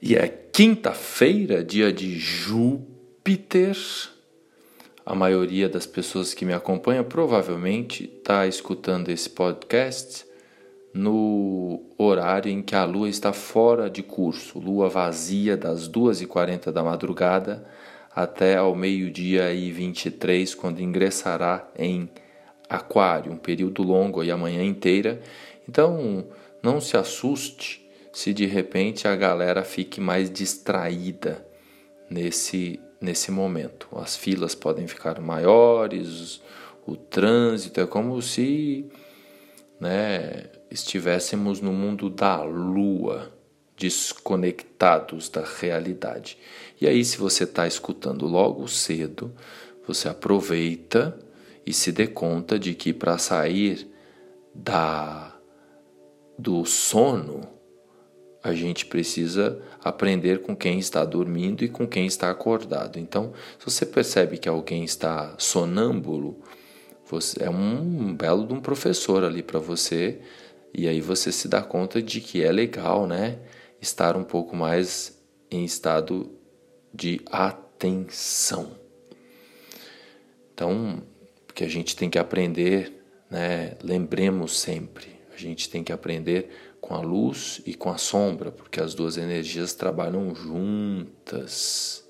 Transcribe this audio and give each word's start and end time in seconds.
E 0.00 0.16
é 0.16 0.28
quinta-feira, 0.28 1.64
dia 1.64 1.92
de 1.92 2.18
Júpiter. 2.18 3.76
A 5.06 5.14
maioria 5.14 5.68
das 5.68 5.86
pessoas 5.86 6.34
que 6.34 6.44
me 6.44 6.52
acompanha 6.52 7.04
provavelmente 7.04 8.04
está 8.04 8.46
escutando 8.46 9.08
esse 9.08 9.30
podcast 9.30 10.26
no 10.92 11.82
horário 11.98 12.50
em 12.50 12.62
que 12.62 12.74
a 12.74 12.84
lua 12.84 13.08
está 13.08 13.32
fora 13.32 13.90
de 13.90 14.02
curso, 14.02 14.58
lua 14.58 14.88
vazia 14.88 15.56
das 15.56 15.88
2h40 15.88 16.70
da 16.70 16.84
madrugada 16.84 17.66
até 18.14 18.56
ao 18.56 18.76
meio-dia 18.76 19.52
e 19.52 19.72
23, 19.72 20.54
quando 20.54 20.80
ingressará 20.80 21.68
em 21.76 22.08
Aquário, 22.68 23.32
um 23.32 23.36
período 23.36 23.82
longo 23.82 24.22
e 24.22 24.30
a 24.30 24.36
manhã 24.36 24.62
inteira. 24.62 25.20
Então, 25.68 26.26
não 26.62 26.80
se 26.80 26.96
assuste 26.96 27.83
se 28.14 28.32
de 28.32 28.46
repente 28.46 29.08
a 29.08 29.16
galera 29.16 29.64
fique 29.64 30.00
mais 30.00 30.30
distraída 30.30 31.44
nesse, 32.08 32.78
nesse 33.00 33.32
momento. 33.32 33.88
As 33.96 34.16
filas 34.16 34.54
podem 34.54 34.86
ficar 34.86 35.20
maiores, 35.20 36.40
o 36.86 36.94
trânsito 36.96 37.80
é 37.80 37.86
como 37.86 38.22
se 38.22 38.86
né, 39.80 40.44
estivéssemos 40.70 41.60
no 41.60 41.72
mundo 41.72 42.08
da 42.08 42.40
lua, 42.40 43.32
desconectados 43.76 45.28
da 45.28 45.44
realidade. 45.44 46.38
E 46.80 46.86
aí, 46.86 47.04
se 47.04 47.18
você 47.18 47.42
está 47.42 47.66
escutando 47.66 48.26
logo 48.26 48.68
cedo, 48.68 49.34
você 49.84 50.08
aproveita 50.08 51.18
e 51.66 51.72
se 51.72 51.90
dê 51.90 52.06
conta 52.06 52.60
de 52.60 52.74
que 52.74 52.92
para 52.92 53.18
sair 53.18 53.90
da 54.54 55.32
do 56.38 56.64
sono 56.64 57.53
a 58.44 58.52
gente 58.52 58.84
precisa 58.84 59.58
aprender 59.82 60.42
com 60.42 60.54
quem 60.54 60.78
está 60.78 61.02
dormindo 61.02 61.64
e 61.64 61.68
com 61.68 61.86
quem 61.86 62.04
está 62.04 62.30
acordado. 62.30 62.98
Então, 62.98 63.32
se 63.58 63.64
você 63.64 63.86
percebe 63.86 64.36
que 64.36 64.46
alguém 64.46 64.84
está 64.84 65.34
sonâmbulo, 65.38 66.38
você, 67.06 67.42
é 67.42 67.48
um 67.48 68.14
belo 68.14 68.46
de 68.46 68.52
um 68.52 68.60
professor 68.60 69.24
ali 69.24 69.42
para 69.42 69.58
você, 69.58 70.20
e 70.74 70.86
aí 70.86 71.00
você 71.00 71.32
se 71.32 71.48
dá 71.48 71.62
conta 71.62 72.02
de 72.02 72.20
que 72.20 72.44
é 72.44 72.52
legal, 72.52 73.06
né? 73.06 73.38
Estar 73.80 74.14
um 74.14 74.24
pouco 74.24 74.54
mais 74.54 75.18
em 75.50 75.64
estado 75.64 76.30
de 76.92 77.22
atenção. 77.30 78.72
Então, 80.52 81.02
porque 81.46 81.64
a 81.64 81.68
gente 81.68 81.96
tem 81.96 82.10
que 82.10 82.18
aprender, 82.18 82.92
né? 83.30 83.72
Lembremos 83.82 84.60
sempre, 84.60 85.13
a 85.34 85.38
gente 85.38 85.68
tem 85.68 85.82
que 85.82 85.92
aprender 85.92 86.50
com 86.80 86.94
a 86.94 87.00
luz 87.00 87.60
e 87.66 87.74
com 87.74 87.90
a 87.90 87.96
sombra, 87.96 88.52
porque 88.52 88.80
as 88.80 88.94
duas 88.94 89.16
energias 89.16 89.74
trabalham 89.74 90.34
juntas. 90.34 92.04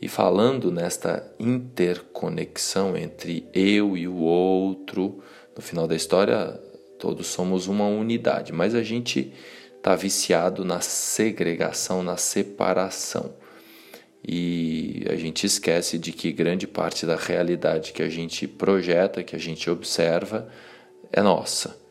E 0.00 0.08
falando 0.08 0.70
nesta 0.70 1.32
interconexão 1.38 2.96
entre 2.96 3.46
eu 3.52 3.96
e 3.96 4.08
o 4.08 4.16
outro, 4.16 5.22
no 5.56 5.62
final 5.62 5.86
da 5.86 5.94
história, 5.94 6.60
todos 6.98 7.26
somos 7.26 7.66
uma 7.66 7.86
unidade, 7.86 8.52
mas 8.52 8.74
a 8.74 8.82
gente 8.82 9.32
está 9.76 9.96
viciado 9.96 10.64
na 10.64 10.80
segregação, 10.80 12.02
na 12.02 12.16
separação. 12.16 13.34
E 14.26 15.04
a 15.10 15.16
gente 15.16 15.44
esquece 15.44 15.98
de 15.98 16.12
que 16.12 16.30
grande 16.30 16.66
parte 16.68 17.04
da 17.04 17.16
realidade 17.16 17.92
que 17.92 18.02
a 18.02 18.08
gente 18.08 18.46
projeta, 18.46 19.24
que 19.24 19.34
a 19.34 19.38
gente 19.38 19.68
observa, 19.68 20.48
é 21.12 21.20
nossa. 21.20 21.81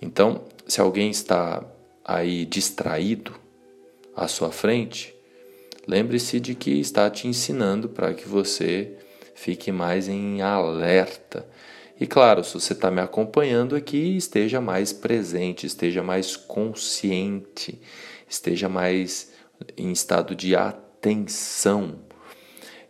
Então, 0.00 0.44
se 0.66 0.80
alguém 0.80 1.10
está 1.10 1.64
aí 2.04 2.44
distraído 2.44 3.34
à 4.14 4.28
sua 4.28 4.50
frente, 4.50 5.14
lembre-se 5.86 6.40
de 6.40 6.54
que 6.54 6.78
está 6.80 7.10
te 7.10 7.26
ensinando 7.26 7.88
para 7.88 8.14
que 8.14 8.28
você 8.28 8.96
fique 9.34 9.70
mais 9.70 10.08
em 10.08 10.42
alerta. 10.42 11.48
E 12.00 12.06
claro, 12.06 12.44
se 12.44 12.54
você 12.54 12.72
está 12.72 12.90
me 12.90 13.00
acompanhando 13.00 13.74
aqui, 13.74 14.16
esteja 14.16 14.60
mais 14.60 14.92
presente, 14.92 15.66
esteja 15.66 16.02
mais 16.02 16.36
consciente, 16.36 17.80
esteja 18.28 18.68
mais 18.68 19.32
em 19.76 19.90
estado 19.90 20.34
de 20.34 20.54
atenção. 20.54 21.96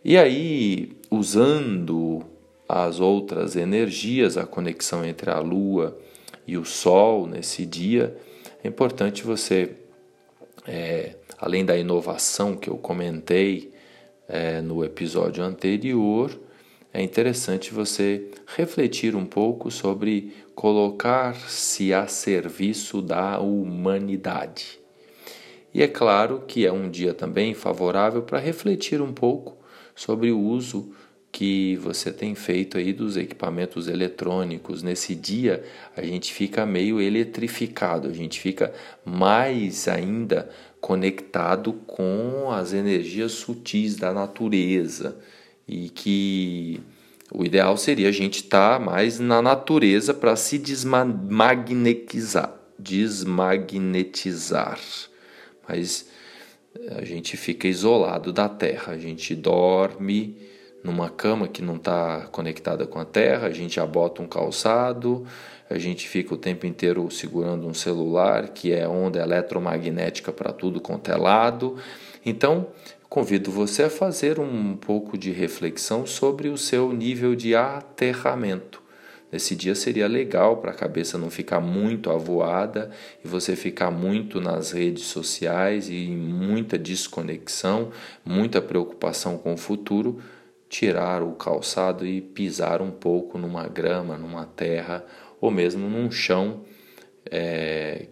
E 0.03 0.17
aí, 0.17 0.97
usando 1.09 2.23
as 2.67 2.99
outras 2.99 3.55
energias, 3.55 4.37
a 4.37 4.45
conexão 4.45 5.03
entre 5.03 5.31
a 5.31 5.39
Lua 5.39 5.97
e 6.49 6.57
o 6.57 6.65
sol 6.65 7.27
nesse 7.27 7.63
dia, 7.63 8.17
é 8.63 8.67
importante 8.67 9.23
você, 9.23 9.69
é, 10.67 11.15
além 11.37 11.63
da 11.63 11.77
inovação 11.77 12.55
que 12.55 12.67
eu 12.67 12.77
comentei 12.77 13.71
é, 14.27 14.59
no 14.59 14.83
episódio 14.83 15.43
anterior, 15.43 16.35
é 16.91 17.03
interessante 17.03 17.71
você 17.71 18.31
refletir 18.47 19.15
um 19.15 19.27
pouco 19.27 19.69
sobre 19.69 20.33
colocar-se 20.55 21.93
a 21.93 22.07
serviço 22.07 22.99
da 22.99 23.39
humanidade. 23.39 24.79
E 25.71 25.83
é 25.83 25.87
claro 25.87 26.45
que 26.47 26.65
é 26.65 26.71
um 26.71 26.89
dia 26.89 27.13
também 27.13 27.53
favorável 27.53 28.23
para 28.23 28.39
refletir 28.39 29.03
um 29.03 29.13
pouco 29.13 29.55
sobre 29.93 30.31
o 30.31 30.39
uso 30.39 30.91
que 31.31 31.77
você 31.77 32.11
tem 32.11 32.35
feito 32.35 32.77
aí 32.77 32.91
dos 32.91 33.15
equipamentos 33.15 33.87
eletrônicos. 33.87 34.83
Nesse 34.83 35.15
dia 35.15 35.63
a 35.95 36.01
gente 36.01 36.33
fica 36.33 36.65
meio 36.65 36.99
eletrificado, 36.99 38.07
a 38.07 38.13
gente 38.13 38.39
fica 38.39 38.73
mais 39.05 39.87
ainda 39.87 40.49
conectado 40.81 41.73
com 41.85 42.51
as 42.51 42.73
energias 42.73 43.33
sutis 43.33 43.95
da 43.95 44.11
natureza 44.13 45.17
e 45.67 45.89
que 45.89 46.81
o 47.31 47.45
ideal 47.45 47.77
seria 47.77 48.09
a 48.09 48.11
gente 48.11 48.43
estar 48.43 48.79
tá 48.79 48.83
mais 48.83 49.19
na 49.19 49.39
natureza 49.41 50.13
para 50.13 50.35
se 50.35 50.57
desmagnetizar, 50.57 52.53
desmagnetizar. 52.77 54.77
Mas 55.67 56.09
a 56.91 57.03
gente 57.05 57.37
fica 57.37 57.67
isolado 57.67 58.33
da 58.33 58.49
Terra, 58.49 58.93
a 58.93 58.97
gente 58.97 59.35
dorme 59.35 60.49
numa 60.83 61.09
cama 61.09 61.47
que 61.47 61.61
não 61.61 61.75
está 61.75 62.27
conectada 62.31 62.85
com 62.87 62.99
a 62.99 63.05
terra, 63.05 63.47
a 63.47 63.51
gente 63.51 63.75
já 63.75 63.85
bota 63.85 64.21
um 64.21 64.27
calçado, 64.27 65.25
a 65.69 65.77
gente 65.77 66.07
fica 66.07 66.33
o 66.33 66.37
tempo 66.37 66.65
inteiro 66.65 67.09
segurando 67.11 67.67
um 67.67 67.73
celular, 67.73 68.49
que 68.49 68.73
é 68.73 68.87
onda 68.87 69.19
eletromagnética 69.19 70.31
para 70.31 70.51
tudo 70.51 70.81
quanto 70.81 71.11
é 71.11 71.15
lado. 71.15 71.77
Então, 72.25 72.67
convido 73.09 73.51
você 73.51 73.83
a 73.83 73.89
fazer 73.89 74.39
um 74.39 74.75
pouco 74.75 75.17
de 75.17 75.31
reflexão 75.31 76.05
sobre 76.05 76.49
o 76.49 76.57
seu 76.57 76.91
nível 76.93 77.35
de 77.35 77.55
aterramento. 77.55 78.81
Nesse 79.31 79.55
dia 79.55 79.75
seria 79.75 80.07
legal 80.07 80.57
para 80.57 80.71
a 80.71 80.75
cabeça 80.75 81.15
não 81.15 81.29
ficar 81.29 81.59
muito 81.59 82.09
avoada 82.09 82.89
e 83.23 83.27
você 83.27 83.55
ficar 83.55 83.91
muito 83.91 84.41
nas 84.41 84.71
redes 84.71 85.03
sociais 85.03 85.87
e 85.87 86.07
muita 86.07 86.79
desconexão, 86.79 87.91
muita 88.25 88.59
preocupação 88.59 89.37
com 89.37 89.53
o 89.53 89.57
futuro 89.57 90.19
tirar 90.69 91.23
o 91.23 91.31
calçado 91.31 92.05
e 92.05 92.21
pisar 92.21 92.81
um 92.81 92.91
pouco 92.91 93.37
numa 93.37 93.67
grama, 93.67 94.17
numa 94.17 94.45
terra 94.45 95.03
ou 95.41 95.49
mesmo 95.49 95.89
num 95.89 96.11
chão 96.11 96.61
é, 97.29 98.05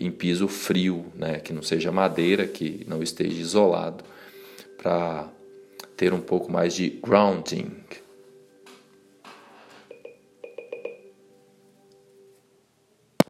em 0.00 0.10
piso 0.10 0.48
frio, 0.48 1.06
né, 1.14 1.38
que 1.38 1.52
não 1.52 1.62
seja 1.62 1.92
madeira, 1.92 2.46
que 2.46 2.84
não 2.88 3.02
esteja 3.02 3.40
isolado, 3.40 4.04
para 4.76 5.28
ter 5.96 6.12
um 6.12 6.20
pouco 6.20 6.50
mais 6.50 6.74
de 6.74 6.90
grounding, 7.02 7.70